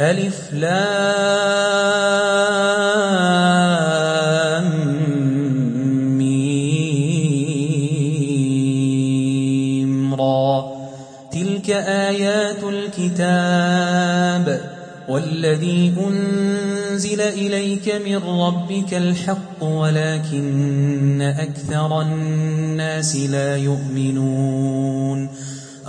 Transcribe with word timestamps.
ألف 0.00 0.52
لام 0.52 0.70
ميم 6.18 6.94
را. 10.14 10.72
تلك 11.32 11.70
آيات 11.70 12.64
الكتاب 12.64 14.60
والذي 15.08 15.94
أنزل 16.08 17.20
إليك 17.20 17.94
من 18.06 18.16
ربك 18.16 18.94
الحق 18.94 19.62
ولكن 19.62 21.22
أكثر 21.22 22.02
الناس 22.02 23.16
لا 23.16 23.56
يؤمنون. 23.56 25.28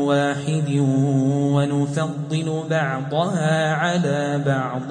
واحد 0.06 0.70
ونفضل 1.54 2.48
بعضها 2.70 3.74
على 3.74 4.42
بعض 4.46 4.90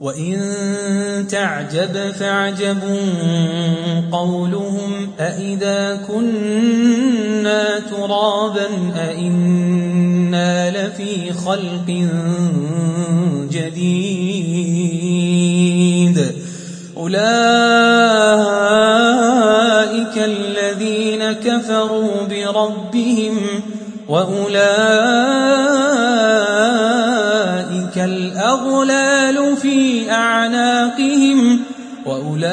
وإن 0.00 0.40
تعجب 1.28 2.10
فاعجب 2.10 2.78
قولهم 4.12 5.10
أإذا 5.20 6.00
كنا 6.08 7.78
ترابا 7.78 8.66
أإنا 8.96 10.70
لفي 10.70 11.32
خلق 11.32 12.08
جديد. 13.50 14.09
بربهم 22.70 23.36
وأولئك 24.08 24.60
الأغلال 27.96 29.56
في 29.56 30.10
أعناقهم 30.10 31.60
وأولئك 32.06 32.50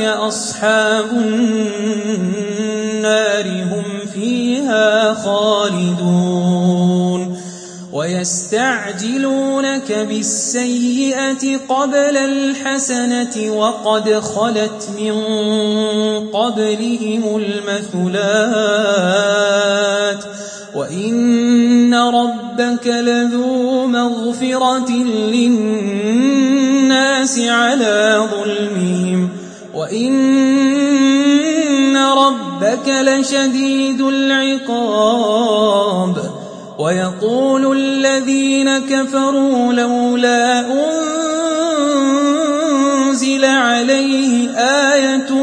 أصحاب 0.00 1.10
النار 2.04 3.46
هم 3.46 3.84
فيها 4.14 5.14
خالدون 5.14 6.74
ويستعجلونك 7.94 9.92
بالسيئة 9.92 11.58
قبل 11.68 12.16
الحسنة 12.16 13.50
وقد 13.50 14.10
خلت 14.10 14.88
من 14.98 15.12
قبلهم 16.34 17.36
المثلات 17.36 18.54
وإن 20.74 21.94
ربك 21.94 22.86
لذو 22.86 23.86
مغفرة 23.86 24.90
للناس 25.32 26.18
على 27.38 28.28
ظلمهم 28.34 29.28
وإن 29.74 30.14
ربك 31.96 32.88
لشديد 32.88 34.00
العقاب 34.00 35.54
ويقول 36.78 37.78
الذين 37.78 38.78
كفروا 38.78 39.72
لولا 39.72 40.60
أنزل 43.14 43.44
عليه 43.44 44.50
آية 44.58 45.33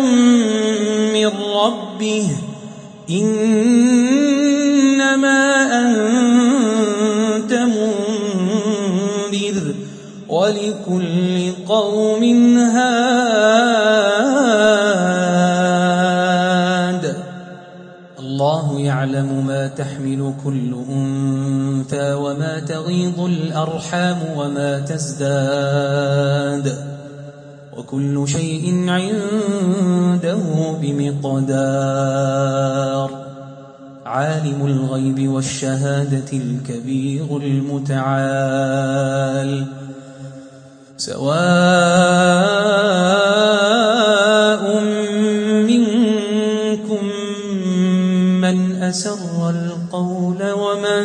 إنما 3.19 4.61
أنت 5.79 7.53
منذر 7.53 9.67
ولكل 10.29 11.51
قوم 11.67 12.23
هاد. 12.57 12.81
الله 18.19 18.79
يعلم 18.79 19.47
ما 19.47 19.67
تحمل 19.67 20.33
كل 20.45 20.75
أنثى 20.89 22.13
وما 22.13 22.59
تغيض 22.59 23.19
الأرحام 23.19 24.17
وما 24.37 24.79
تزداد. 24.79 26.67
وكل 27.77 28.27
شيء 28.27 28.89
عنده 28.89 30.39
بمقدار. 30.81 32.41
عالم 34.05 34.65
الغيب 34.65 35.29
والشهادة 35.29 36.31
الكبير 36.33 37.37
المتعال. 37.37 38.71
سواء 40.97 41.61
منكم 45.71 47.05
من 48.41 48.57
أسر 48.83 49.49
القول 49.49 50.51
ومن 50.51 51.03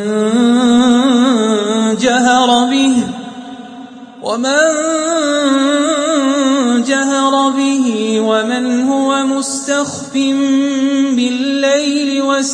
جهر 1.96 2.48
به 2.70 2.96
ومن 4.22 4.85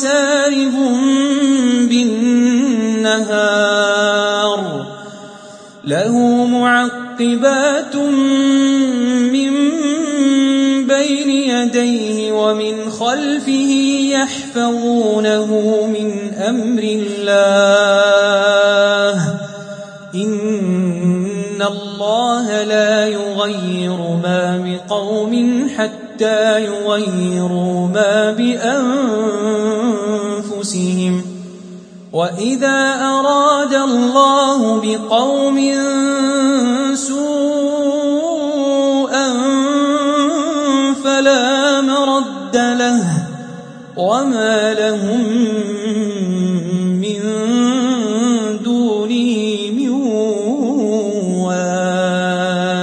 وسارب 0.03 0.75
بالنهار 1.89 3.23
له 5.83 6.15
معقبات 6.45 7.95
من 7.95 9.51
بين 10.87 11.29
يديه 11.29 12.31
ومن 12.31 12.89
خلفه 12.89 13.71
يحفظونه 14.11 15.49
من 15.87 16.33
أمر 16.33 16.83
الله. 16.83 17.93
إن 20.15 21.61
الله 21.61 22.63
لا 22.63 23.07
يغير 23.07 23.97
ما 24.23 24.57
بقوم 24.65 25.33
حتى 25.77 26.65
يغيروا 26.65 27.87
ما 27.87 28.31
بأنفسهم. 28.31 29.32
وإذا 32.13 32.93
أراد 33.01 33.73
الله 33.73 34.81
بقوم 34.81 35.57
سوءا 36.93 38.13
فلا 41.03 41.81
مرد 41.81 42.55
له 42.55 43.03
وما 43.97 44.73
لهم 44.73 45.21
من 47.01 47.21
دونه 48.63 49.71
من 49.73 49.89
وال 51.41 52.73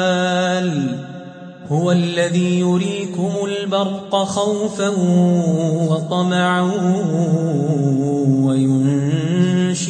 هو 1.71 1.93
الذي 1.93 2.61
يريكم 2.61 3.31
البرق 3.45 4.17
خوفا 4.25 4.89
وطمعا 5.91 6.71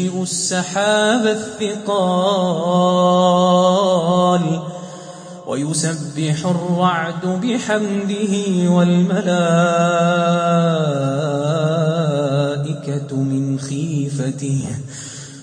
وينشئ 0.00 0.22
السحاب 0.22 1.26
الثقال 1.26 2.00
ويسبح 5.46 6.46
الرعد 6.46 7.26
بحمده 7.26 8.34
والملائكة 8.70 9.30
من 13.16 13.58
خيفته 13.60 14.64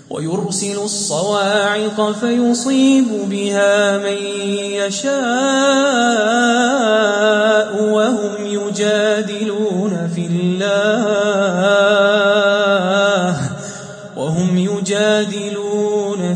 ويرسل 0.10 0.78
الصواعق 0.84 2.12
فيصيب 2.12 3.06
بها 3.30 3.98
من 3.98 4.18
يشاء 4.88 5.18
وهم 7.84 8.46
يجادلون 8.46 10.10
في 10.16 10.28
الله 10.28 12.17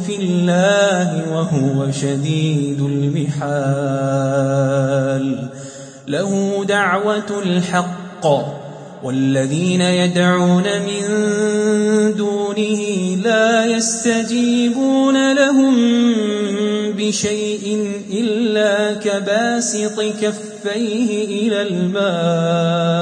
في 0.06 0.16
الله 0.16 1.34
وهو 1.34 1.92
شديد 1.92 2.82
المحال. 2.82 4.32
له 6.08 6.66
دعوة 6.66 7.42
الحق 7.46 8.26
والذين 9.04 9.82
يدعون 9.82 10.64
من 10.64 11.02
دونه 12.18 12.82
لا 13.24 13.66
يستجيبون 13.66 15.34
لهم 15.34 15.76
بشيء 16.98 17.92
إلا 18.14 18.94
كباسط 18.94 20.02
كفيه 20.02 21.26
إلى 21.26 21.62
الماء. 21.62 23.02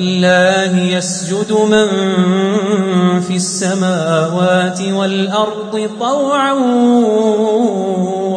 ولله 0.00 0.72
يسجد 0.96 1.52
من 1.52 1.88
في 3.20 3.36
السماوات 3.36 4.80
والأرض 4.82 5.90
طوعا 6.00 6.52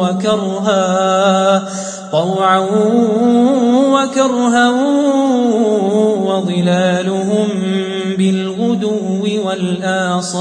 وكرها 0.00 1.64
طوعا 2.12 2.58
وكرها 3.94 4.70
وظلالهم 6.28 7.48
بالغدو 8.18 9.28
والآصال. 9.46 10.34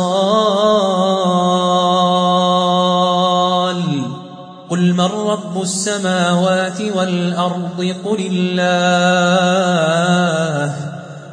قل 4.69 4.93
من 4.93 5.09
رب 5.27 5.61
السماوات 5.61 6.81
والأرض؟ 6.97 7.95
قل 8.05 8.29
الله. 8.31 9.73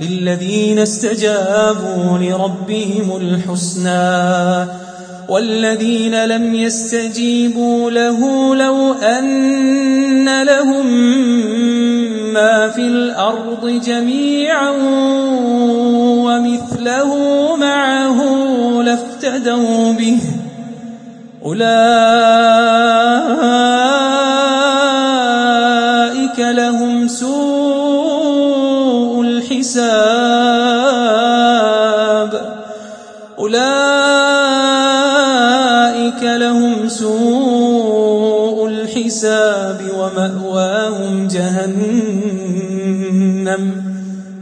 للذين 0.00 0.78
استجابوا 0.78 2.18
لربهم 2.18 3.16
الحسنى 3.16 4.66
والذين 5.28 6.24
لم 6.24 6.54
يستجيبوا 6.54 7.90
له 7.90 8.54
لو 8.56 8.92
أن 8.92 10.42
لهم 10.42 10.86
ما 12.32 12.68
في 12.68 12.80
الأرض 12.80 13.80
جميعا 13.86 14.70
ومثله 16.24 17.16
معه 17.56 18.22
لافتدوا 18.82 19.92
به 19.92 20.18
أولئك 21.44 22.89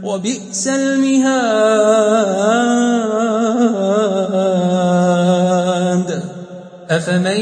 وبئس 0.09 0.67
المهاد. 0.67 1.29
أفمن 6.89 7.41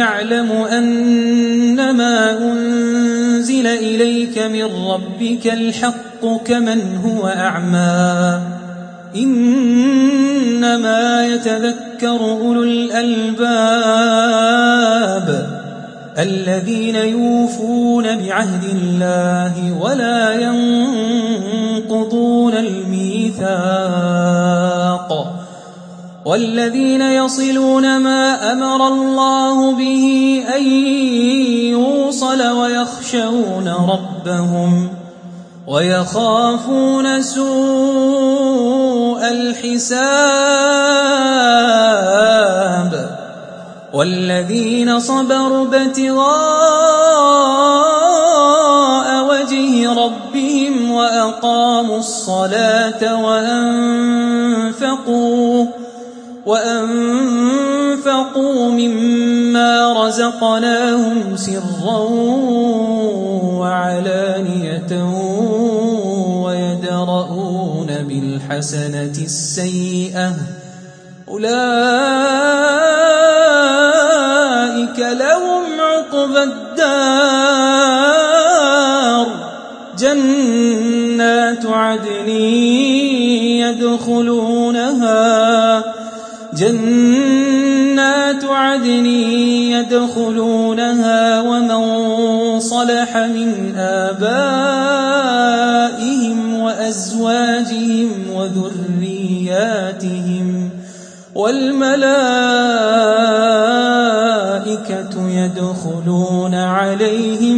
يعلم 0.00 0.52
أنما 0.52 2.38
أنزل 2.38 3.66
إليك 3.66 4.38
من 4.38 4.64
ربك 4.64 5.46
الحق 5.46 6.42
كمن 6.44 6.96
هو 6.96 7.28
أعمى؟ 7.28 8.40
إنما 9.16 11.26
يتذكر 11.26 12.20
أولو 12.20 12.62
الألباب 12.62 13.42
الذين 16.18 16.96
يوفون 16.96 18.04
بعهد 18.04 18.64
الله 18.64 19.76
ولا 19.80 20.34
ينقضون 20.34 21.31
الميثاق 22.58 23.52
والذين 26.24 27.02
يصلون 27.02 27.98
ما 27.98 28.52
أمر 28.52 28.88
الله 28.88 29.72
به 29.72 30.44
أن 30.56 30.66
يوصل 31.72 32.42
ويخشون 32.42 33.68
ربهم 33.68 34.88
ويخافون 35.66 37.22
سوء 37.22 37.52
الحساب 39.28 40.62
والذين 43.92 45.00
صبروا 45.00 45.66
ابتغاء 45.66 46.92
وأقاموا 51.22 51.98
الصلاة 51.98 53.02
وأنفقوا 53.24 54.86
وأنفقوا 56.46 57.90
مما 58.70 60.06
رزقناهم 60.06 61.36
سرا 61.36 61.98
وعلانية 63.58 64.92
ويدرؤون 66.44 67.86
بالحسنة 67.86 69.16
السيئة. 69.24 70.32
أولئك 71.28 71.52
لهم 74.98 75.64
عقبى 75.80 76.42
الدار. 76.42 77.42
جنات 81.52 81.66
عدن 81.66 82.28
يدخلونها؟ 83.60 85.22
جنات 86.54 88.44
عدن 88.44 89.06
يدخلونها 89.76 91.40
ومن 91.40 91.80
صلح 92.60 93.16
من 93.16 93.74
آبائهم 93.76 94.62
وأزواجهم 96.60 98.08
وذرياتهم 98.34 99.62
والملائكة 101.34 102.02
يدخلون 105.28 106.54
عليهم 106.54 107.51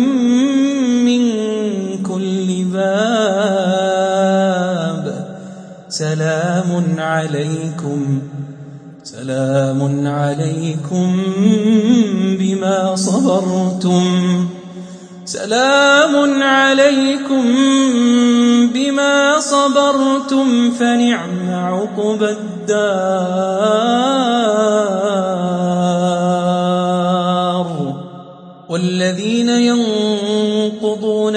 سلام 6.34 6.98
عليكم. 6.98 8.18
سلام 9.04 10.06
عليكم 10.06 11.08
بما 12.38 12.96
صبرتم. 12.96 14.04
سلام 15.24 16.42
عليكم 16.42 17.44
بما 18.74 19.38
صبرتم 19.38 20.70
فنعم 20.70 21.50
عقبى 21.50 22.30
الدار. 22.30 22.74
والذين 28.68 29.48
ينقضون 29.48 31.36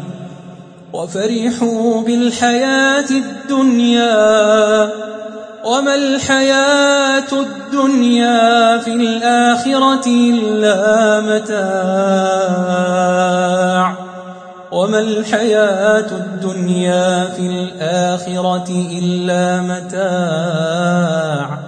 وفرحوا 1.01 2.01
بالحياة 2.01 3.09
الدنيا 3.09 4.89
وما 5.65 5.95
الحياة 5.95 7.31
الدنيا 7.31 8.77
في 8.77 8.93
الآخرة 8.93 10.07
إلا 10.07 11.21
متاع 11.21 12.61
وما 14.71 14.99
الحياة 14.99 16.11
الدنيا 16.11 17.25
في 17.25 17.41
الآخرة 17.41 18.69
إلا 18.69 19.61
متاع 19.61 21.59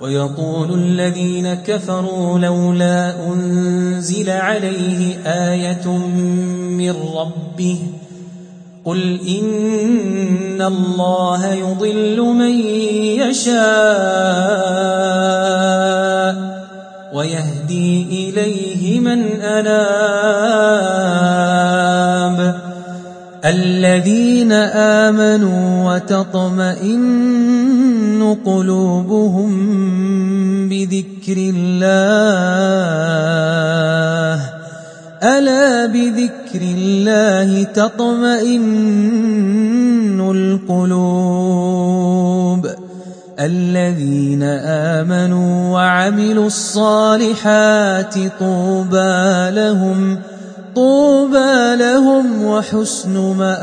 ويقول 0.00 0.74
الذين 0.74 1.54
كفروا 1.54 2.38
لولا 2.38 3.14
أنزل 3.28 4.30
عليه 4.30 5.16
آية 5.26 5.88
من 5.88 6.94
ربه 7.16 7.78
قل 8.84 9.20
إن 9.28 10.62
الله 10.62 11.52
يضل 11.52 12.20
من 12.20 12.50
يشاء 13.22 13.62
ويهدي 17.14 18.06
إليه 18.10 19.00
من 19.00 19.22
أناب 19.40 20.02
الذين 23.44 24.52
آمنوا 25.02 25.94
وتطمئن 25.94 27.12
قلوبهم 28.46 29.52
بذكر 30.68 31.36
الله 31.36 32.91
ألا 35.22 35.86
بذكر 35.86 36.60
الله 36.60 37.62
تطمئن 37.64 38.60
القلوب 40.70 41.82
الذين 43.40 44.42
آمنوا 44.42 45.74
وعملوا 45.74 46.46
الصالحات 46.46 48.14
طوبى 48.40 49.50
لهم 49.50 50.18
طوبى 50.74 51.76
لهم 51.76 52.44
وحسن 52.44 53.36
مآب. 53.38 53.62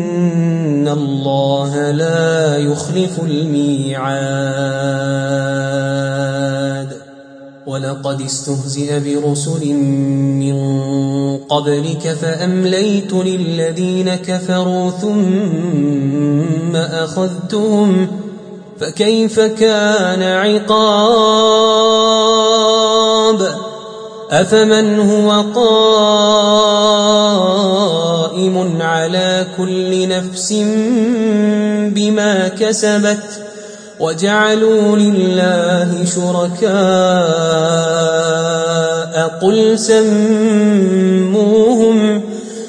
الله 0.93 1.91
لا 1.91 2.57
يخلف 2.57 3.19
الميعاد. 3.19 4.11
ولقد 7.67 8.21
استهزئ 8.21 8.99
برسل 8.99 9.73
من 9.73 10.55
قبلك 11.37 12.17
فأمليت 12.21 13.13
للذين 13.13 14.15
كفروا 14.15 14.91
ثم 14.91 16.75
أخذتهم. 16.75 18.07
فكيف 18.79 19.39
كان 19.39 20.23
عقاب؟ 20.23 20.71
أفمن 24.31 24.99
هو 24.99 25.31
قائم 25.31 26.01
على 28.81 29.47
كل 29.57 30.07
نفس 30.09 30.53
بما 31.95 32.47
كسبت 32.47 33.41
وجعلوا 33.99 34.97
لله 34.97 36.05
شركاء 36.05 36.71
قل 39.41 39.79
سموهم 39.79 41.31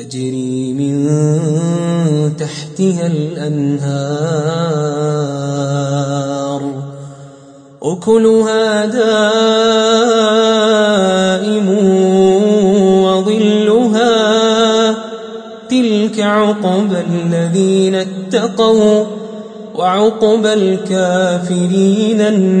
تجري 0.00 0.72
من 0.72 0.96
تحتها 2.36 3.06
الأنهار. 3.06 3.80
أكلها 7.82 8.86
دائم 8.86 9.28
وظلها 13.04 14.14
تلك 15.70 16.20
عقبى 16.20 16.96
الذين 17.10 17.94
اتقوا 17.94 19.04
وعقبى 19.74 20.52
الكافرين 20.52 22.20
النار. 22.20 22.60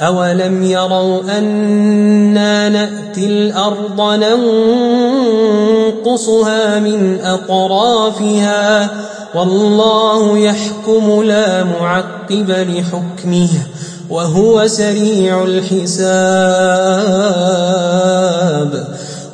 أولم 0.00 0.62
يروا 0.62 1.38
أنا 1.38 2.68
نأتي 2.68 3.26
الأرض 3.26 4.00
ننقصها 6.00 6.78
من 6.78 7.20
أطرافها 7.24 8.90
والله 9.34 10.38
يحكم 10.38 11.22
لا 11.22 11.64
معقب 11.64 12.50
لحكمه 12.50 13.48
وهو 14.10 14.66
سريع 14.66 15.44
الحساب 15.44 16.20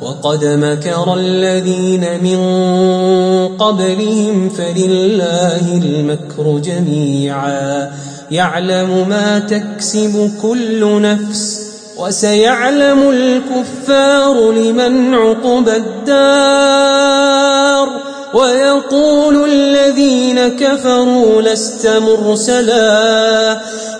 وقد 0.07 0.45
مكر 0.45 1.13
الذين 1.13 2.23
من 2.23 2.39
قبلهم 3.57 4.49
فلله 4.49 5.81
المكر 5.83 6.59
جميعا. 6.59 7.91
يعلم 8.31 9.09
ما 9.09 9.39
تكسب 9.39 10.31
كل 10.41 11.01
نفس 11.01 11.61
وسيعلم 11.97 13.09
الكفار 13.09 14.51
لمن 14.51 15.13
عقب 15.13 15.69
الدار. 15.69 17.37
ويقول 18.33 19.49
الذين 19.49 20.47
كفروا 20.47 21.41
لست 21.41 21.87
مرسلا 21.87 23.61